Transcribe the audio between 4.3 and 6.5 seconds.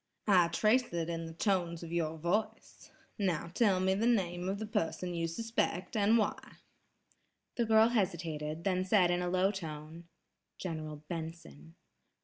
of the person you suspect and why."